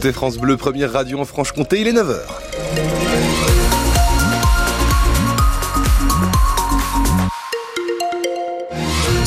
[0.00, 2.47] C'est France Bleu, première radio en Franche-Comté, il est 9h.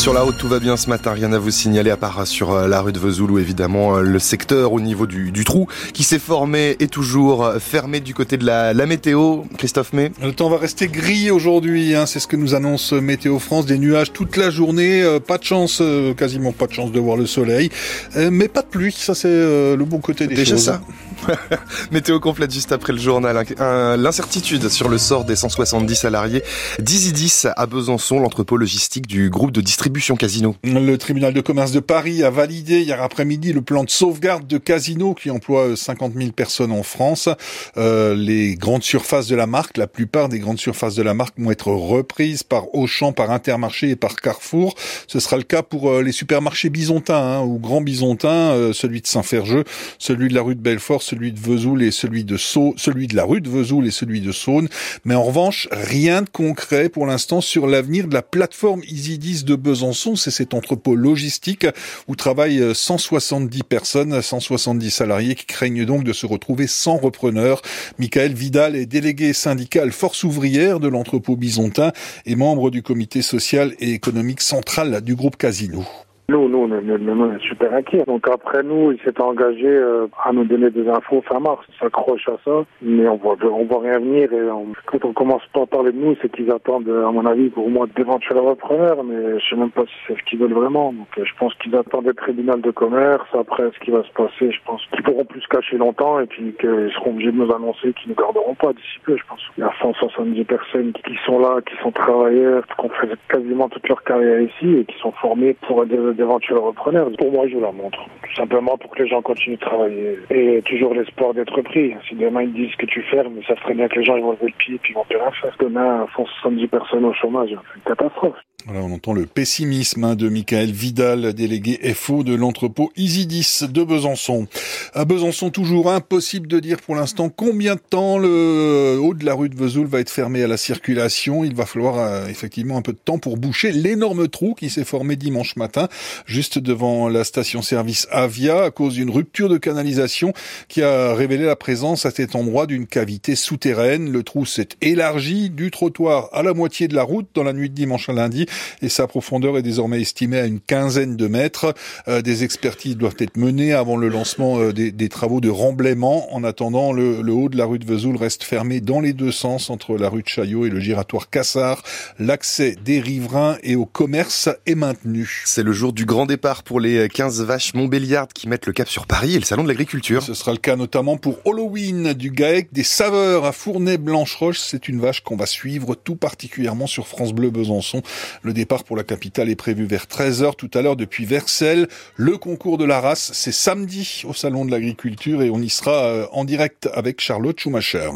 [0.00, 2.52] Sur la route, tout va bien ce matin, rien à vous signaler à part sur
[2.52, 6.04] euh, la rue de Vesoul où évidemment euh, le secteur au niveau du, trou qui
[6.04, 9.42] s'est formé est toujours euh, fermé du côté de la, météo.
[9.58, 10.10] Christophe May.
[10.22, 13.76] Le temps va rester gris aujourd'hui, hein, c'est ce que nous annonce Météo France, des
[13.76, 15.82] nuages toute la journée, pas de chance,
[16.16, 17.68] quasiment pas de chance de voir le soleil,
[18.16, 20.64] mais pas de pluie, ça c'est le bon côté des Déjà choses.
[20.64, 20.80] ça
[21.90, 23.44] Météo complète juste après le journal.
[23.58, 26.42] L'incertitude sur le sort des 170 salariés
[26.78, 30.56] d'Isidis à Besançon, l'entrepôt logistique du groupe de distribution Casino.
[30.64, 34.58] Le tribunal de commerce de Paris a validé hier après-midi le plan de sauvegarde de
[34.58, 37.28] Casino qui emploie 50 000 personnes en France.
[37.76, 41.38] Euh, les grandes surfaces de la marque, la plupart des grandes surfaces de la marque
[41.38, 44.74] vont être reprises par Auchan, par Intermarché et par Carrefour.
[45.06, 49.00] Ce sera le cas pour euh, les supermarchés byzantins hein, ou grands byzantins, euh, celui
[49.00, 49.64] de Saint-Ferjeux,
[49.98, 53.16] celui de la rue de Belfort, celui de Vesoul et celui de Saône, celui de
[53.16, 54.68] la rue de Vesoul et celui de Saône.
[55.04, 59.56] Mais en revanche, rien de concret pour l'instant sur l'avenir de la plateforme Isidis de
[59.56, 60.14] Besançon.
[60.14, 61.66] C'est cet entrepôt logistique
[62.06, 67.60] où travaillent 170 personnes, 170 salariés qui craignent donc de se retrouver sans repreneur.
[67.98, 71.92] Michael Vidal est délégué syndical force ouvrière de l'entrepôt byzantin
[72.24, 75.84] et membre du comité social et économique central du groupe Casino.
[76.30, 78.04] Nous, nous, nous, on est super inquiets.
[78.06, 81.66] Donc après nous, il s'est engagé euh, à nous donner des infos fin mars.
[81.68, 84.32] Il s'accroche à ça, mais on voit, on voit rien venir.
[84.32, 84.48] Et
[84.86, 87.68] quand on commence pas à parler de nous, c'est qu'ils attendent, à mon avis, pour
[87.68, 90.92] moi d'éventuels repreneurs, mais je sais même pas si c'est ce qu'ils veulent vraiment.
[90.92, 93.26] Donc euh, je pense qu'ils attendent des tribunal de commerce.
[93.36, 96.26] Après, ce qui va se passer, je pense qu'ils pourront plus se cacher longtemps et
[96.26, 99.40] puis qu'ils seront obligés de nous annoncer qu'ils ne garderont pas d'ici peu, je pense.
[99.58, 103.68] Il y a 170 personnes qui sont là, qui sont travailleurs, qui ont fait quasiment
[103.68, 107.08] toute leur carrière ici et qui sont formés pour des d'éventuels repreneurs.
[107.18, 107.98] Pour moi, je vous la montre.
[108.22, 110.18] Tout simplement pour que les gens continuent de travailler.
[110.30, 111.94] Et toujours l'espoir d'être pris.
[112.08, 114.32] Si demain ils disent que tu fermes, ça serait bien que les gens ils vont
[114.32, 115.56] lever le pied et puis ils vont plus rien faire.
[115.58, 117.50] Demain, font 70 personnes au chômage.
[117.50, 118.36] C'est une catastrophe.
[118.68, 124.48] On entend le pessimisme hein, de Michael Vidal, délégué FO de l'entrepôt Isidis de Besançon.
[124.92, 129.34] À Besançon, toujours impossible de dire pour l'instant combien de temps le haut de la
[129.34, 131.42] rue de Vesoul va être fermé à la circulation.
[131.42, 134.84] Il va falloir euh, effectivement un peu de temps pour boucher l'énorme trou qui s'est
[134.84, 135.88] formé dimanche matin
[136.26, 140.34] juste devant la station-service Avia à cause d'une rupture de canalisation
[140.68, 144.12] qui a révélé la présence à cet endroit d'une cavité souterraine.
[144.12, 147.70] Le trou s'est élargi du trottoir à la moitié de la route dans la nuit
[147.70, 148.46] de dimanche à lundi
[148.82, 151.74] et sa profondeur est désormais estimée à une quinzaine de mètres.
[152.08, 156.32] Euh, des expertises doivent être menées avant le lancement euh, des, travaux de remblaiement.
[156.34, 159.70] En attendant, le, haut de la rue de Vesoul reste fermé dans les deux sens
[159.70, 161.82] entre la rue de Chaillot et le giratoire Cassard.
[162.18, 165.42] L'accès des riverains et au commerce est maintenu.
[165.46, 168.88] C'est le jour du grand départ pour les 15 vaches Montbéliardes qui mettent le cap
[168.88, 170.22] sur Paris et le salon de l'agriculture.
[170.22, 174.58] Ce sera le cas notamment pour Halloween du GAEC des saveurs à Fournay-Blanche-Roche.
[174.58, 178.02] C'est une vache qu'on va suivre tout particulièrement sur France Bleu Besançon.
[178.42, 181.86] Le départ pour la capitale est prévu vers 13h tout à l'heure depuis Versailles.
[182.16, 186.04] Le concours de la race, c'est samedi au Salon de l'Agriculture et on y sera
[186.06, 188.08] euh, en direct avec Charlotte Schumacher.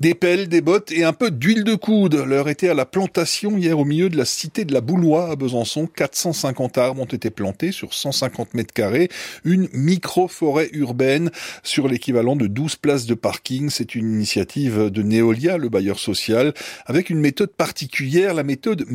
[0.00, 2.14] Des pelles, des bottes et un peu d'huile de coude.
[2.14, 5.36] L'heure était à la plantation hier au milieu de la cité de la Boulois à
[5.36, 5.86] Besançon.
[5.86, 9.10] 450 arbres ont été plantés sur 150 mètres carrés.
[9.44, 11.30] Une micro-forêt urbaine
[11.62, 13.68] sur l'équivalent de 12 places de parking.
[13.68, 16.54] C'est une initiative de Neolia, le bailleur social,
[16.86, 18.86] avec une méthode particulière, la méthode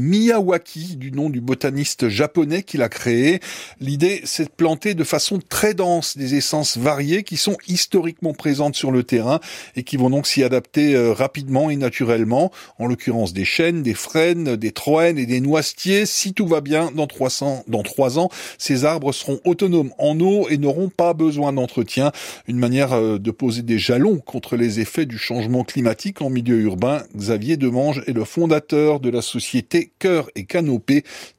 [0.47, 3.39] Miyawaki du nom du botaniste japonais qui l'a créé.
[3.79, 8.75] L'idée, c'est de planter de façon très dense des essences variées qui sont historiquement présentes
[8.75, 9.39] sur le terrain
[9.75, 12.51] et qui vont donc s'y adapter euh, rapidement et naturellement.
[12.79, 16.05] En l'occurrence, des chênes, des frênes, des troènes et des noisetiers.
[16.05, 20.47] Si tout va bien, dans 300, dans trois ans, ces arbres seront autonomes en eau
[20.49, 22.11] et n'auront pas besoin d'entretien.
[22.47, 26.59] Une manière euh, de poser des jalons contre les effets du changement climatique en milieu
[26.59, 27.03] urbain.
[27.15, 30.45] Xavier Demange est le fondateur de la société Cœur et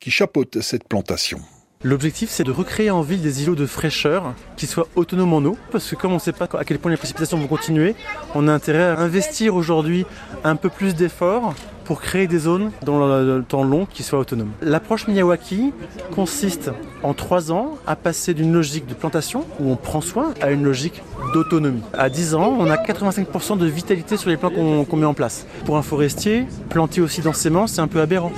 [0.00, 1.40] qui chapeautent cette plantation.
[1.84, 5.56] L'objectif, c'est de recréer en ville des îlots de fraîcheur qui soient autonomes en eau,
[5.70, 7.94] parce que comme on ne sait pas à quel point les précipitations vont continuer,
[8.34, 10.04] on a intérêt à investir aujourd'hui
[10.42, 11.54] un peu plus d'efforts
[11.84, 14.50] pour créer des zones dans le temps long qui soient autonomes.
[14.60, 15.72] L'approche Miyawaki
[16.14, 16.70] consiste
[17.02, 20.64] en trois ans à passer d'une logique de plantation où on prend soin à une
[20.64, 21.02] logique
[21.32, 21.82] d'autonomie.
[21.94, 25.46] À 10 ans, on a 85% de vitalité sur les plants qu'on met en place.
[25.64, 28.32] Pour un forestier, planter aussi densément, c'est un peu aberrant.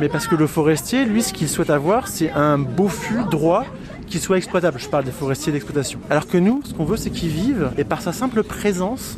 [0.00, 3.64] Mais parce que le forestier, lui, ce qu'il souhaite avoir, c'est un beau fût droit
[4.08, 4.78] qui soient exploitables.
[4.78, 6.00] Je parle des forestiers d'exploitation.
[6.10, 9.16] Alors que nous, ce qu'on veut, c'est qu'ils vivent et par sa simple présence,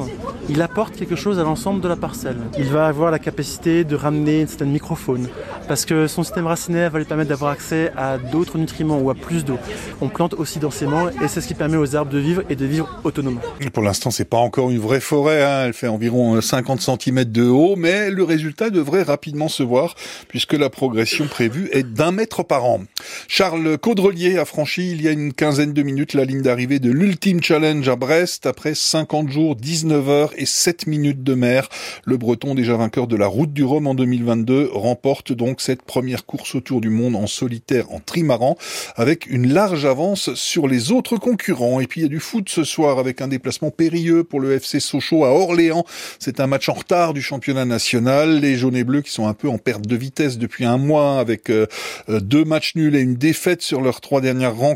[0.48, 2.38] il apporte quelque chose à l'ensemble de la parcelle.
[2.58, 5.28] Il va avoir la capacité de ramener une certaine microfaune
[5.69, 9.14] parce que son système racinaire va lui permettre d'avoir accès à d'autres nutriments ou à
[9.14, 9.58] plus d'eau.
[10.00, 12.66] On plante aussi densément et c'est ce qui permet aux arbres de vivre et de
[12.66, 13.40] vivre autonomement.
[13.72, 15.42] Pour l'instant, c'est pas encore une vraie forêt.
[15.42, 15.66] Hein.
[15.66, 19.94] Elle fait environ 50 cm de haut, mais le résultat devrait rapidement se voir
[20.28, 22.81] puisque la progression prévue est d'un mètre par an.
[23.28, 26.90] Charles Caudrelier a franchi il y a une quinzaine de minutes la ligne d'arrivée de
[26.90, 31.68] l'Ultime Challenge à Brest après 50 jours, 19 heures et 7 minutes de mer.
[32.04, 36.24] Le Breton, déjà vainqueur de la Route du Rhum en 2022, remporte donc cette première
[36.24, 38.56] course autour du monde en solitaire en trimaran
[38.96, 41.80] avec une large avance sur les autres concurrents.
[41.80, 44.52] Et puis il y a du foot ce soir avec un déplacement périlleux pour le
[44.52, 45.84] FC Sochaux à Orléans.
[46.18, 48.40] C'est un match en retard du championnat national.
[48.40, 51.18] Les jaunes et bleus qui sont un peu en perte de vitesse depuis un mois
[51.18, 51.66] avec euh,
[52.08, 54.69] euh, deux matchs nuls et une défaite sur leurs trois dernières rencontres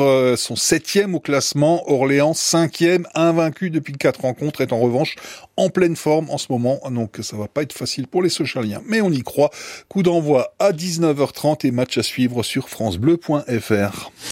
[0.00, 1.90] euh, sont septième au classement.
[1.90, 5.16] Orléans cinquième, invaincu depuis quatre rencontres, est en revanche
[5.56, 6.80] en pleine forme en ce moment.
[6.90, 9.50] Donc ça va pas être facile pour les Sochaliens, mais on y croit.
[9.88, 14.10] Coup d'envoi à 19h30 et match à suivre sur francebleu.fr.